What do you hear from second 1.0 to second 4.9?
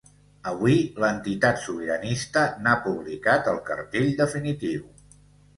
l’entitat sobiranista n’ha publicat el cartell definitiu.